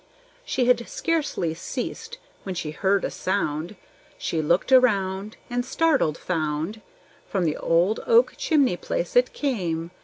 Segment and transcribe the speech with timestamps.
[0.43, 3.75] She had scarcely ceased when she heard a sound.
[4.17, 6.81] She looked around, And, startled, found
[7.27, 9.91] From the old oak chimney place it came.